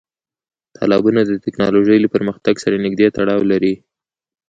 تالابونه 0.77 1.21
د 1.25 1.31
تکنالوژۍ 1.45 1.97
له 2.01 2.07
پرمختګ 2.15 2.55
سره 2.63 2.75
نږدې 2.85 3.07
تړاو 3.17 3.41
لري. 3.51 3.73